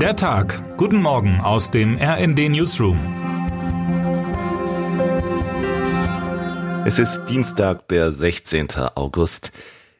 [0.00, 0.76] Der Tag.
[0.76, 2.98] Guten Morgen aus dem RND Newsroom.
[6.84, 8.68] Es ist Dienstag, der 16.
[8.94, 9.52] August.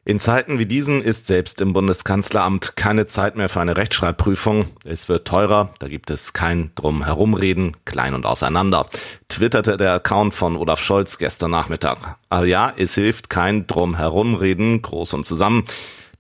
[0.05, 4.67] In Zeiten wie diesen ist selbst im Bundeskanzleramt keine Zeit mehr für eine Rechtschreibprüfung.
[4.85, 8.91] Es wird teurer, da gibt es kein Drumherumreden, klein und auseinander,
[9.29, 12.19] twitterte der Account von Olaf Scholz gestern Nachmittag.
[12.29, 15.65] Aber ja, es hilft kein Drumherumreden, groß und zusammen.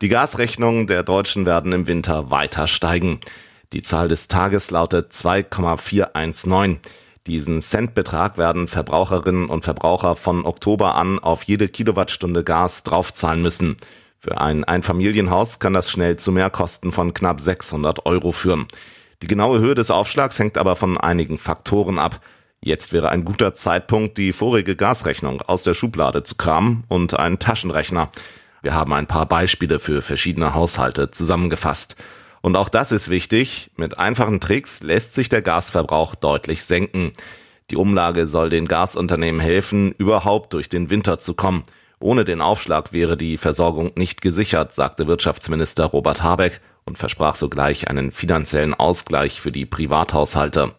[0.00, 3.20] Die Gasrechnungen der Deutschen werden im Winter weiter steigen.
[3.76, 6.78] Die Zahl des Tages lautet 2,419.
[7.26, 13.76] Diesen Centbetrag werden Verbraucherinnen und Verbraucher von Oktober an auf jede Kilowattstunde Gas draufzahlen müssen.
[14.18, 18.66] Für ein Einfamilienhaus kann das schnell zu Mehrkosten von knapp 600 Euro führen.
[19.20, 22.22] Die genaue Höhe des Aufschlags hängt aber von einigen Faktoren ab.
[22.62, 27.40] Jetzt wäre ein guter Zeitpunkt, die vorige Gasrechnung aus der Schublade zu kramen und einen
[27.40, 28.10] Taschenrechner.
[28.62, 31.96] Wir haben ein paar Beispiele für verschiedene Haushalte zusammengefasst.
[32.46, 33.72] Und auch das ist wichtig.
[33.76, 37.12] Mit einfachen Tricks lässt sich der Gasverbrauch deutlich senken.
[37.72, 41.64] Die Umlage soll den Gasunternehmen helfen, überhaupt durch den Winter zu kommen.
[41.98, 47.88] Ohne den Aufschlag wäre die Versorgung nicht gesichert, sagte Wirtschaftsminister Robert Habeck und versprach sogleich
[47.88, 50.72] einen finanziellen Ausgleich für die Privathaushalte.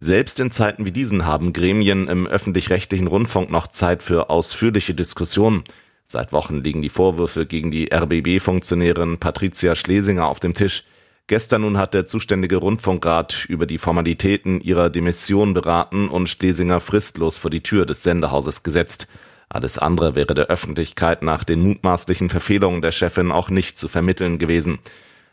[0.00, 5.62] Selbst in Zeiten wie diesen haben Gremien im öffentlich-rechtlichen Rundfunk noch Zeit für ausführliche Diskussionen.
[6.08, 10.84] Seit Wochen liegen die Vorwürfe gegen die RBB-Funktionärin Patricia Schlesinger auf dem Tisch.
[11.28, 17.36] Gestern nun hat der zuständige Rundfunkrat über die Formalitäten ihrer Demission beraten und Schlesinger fristlos
[17.36, 19.08] vor die Tür des Sendehauses gesetzt.
[19.48, 24.38] Alles andere wäre der Öffentlichkeit nach den mutmaßlichen Verfehlungen der Chefin auch nicht zu vermitteln
[24.38, 24.78] gewesen.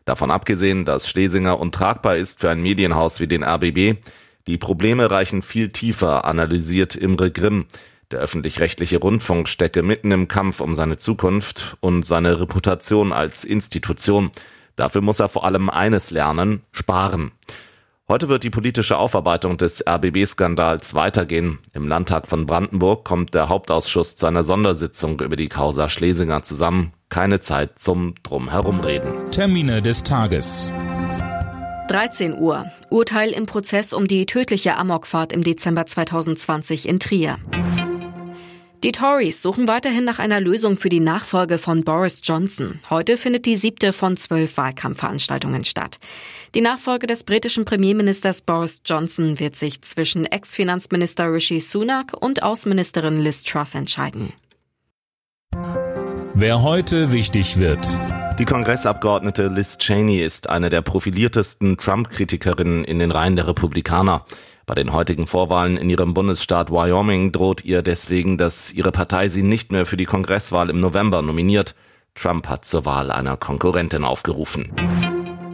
[0.06, 4.00] Davon abgesehen, dass Schlesinger untragbar ist für ein Medienhaus wie den RBB,
[4.48, 7.66] die Probleme reichen viel tiefer, analysiert Imre Grimm.
[8.12, 14.32] Der öffentlich-rechtliche Rundfunk stecke mitten im Kampf um seine Zukunft und seine Reputation als Institution.
[14.76, 17.32] Dafür muss er vor allem eines lernen, sparen.
[18.10, 21.60] Heute wird die politische Aufarbeitung des RBB-Skandals weitergehen.
[21.72, 26.92] Im Landtag von Brandenburg kommt der Hauptausschuss zu einer Sondersitzung über die Causa Schlesinger zusammen.
[27.08, 29.32] Keine Zeit zum Drumherumreden.
[29.32, 30.74] Termine des Tages.
[31.88, 32.66] 13 Uhr.
[32.90, 37.38] Urteil im Prozess um die tödliche Amokfahrt im Dezember 2020 in Trier.
[38.84, 42.82] Die Tories suchen weiterhin nach einer Lösung für die Nachfolge von Boris Johnson.
[42.90, 46.00] Heute findet die siebte von zwölf Wahlkampfveranstaltungen statt.
[46.54, 53.16] Die Nachfolge des britischen Premierministers Boris Johnson wird sich zwischen Ex-Finanzminister Rishi Sunak und Außenministerin
[53.16, 54.34] Liz Truss entscheiden.
[56.34, 57.88] Wer heute wichtig wird.
[58.40, 64.26] Die Kongressabgeordnete Liz Cheney ist eine der profiliertesten Trump-Kritikerinnen in den Reihen der Republikaner.
[64.66, 69.44] Bei den heutigen Vorwahlen in ihrem Bundesstaat Wyoming droht ihr deswegen, dass ihre Partei sie
[69.44, 71.76] nicht mehr für die Kongresswahl im November nominiert.
[72.16, 74.72] Trump hat zur Wahl einer Konkurrentin aufgerufen.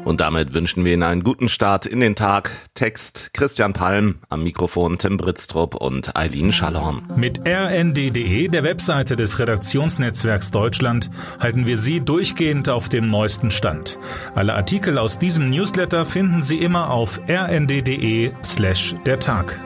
[0.09, 2.49] Und damit wünschen wir Ihnen einen guten Start in den Tag.
[2.73, 7.03] Text Christian Palm, am Mikrofon Tim Britztrup und Eileen Schallorn.
[7.15, 13.99] Mit rnd.de, der Webseite des Redaktionsnetzwerks Deutschland, halten wir Sie durchgehend auf dem neuesten Stand.
[14.33, 19.59] Alle Artikel aus diesem Newsletter finden Sie immer auf rnd.de slash der Tag.